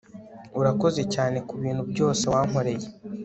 [0.59, 2.87] urakoze cyane kubintu byose wankoreye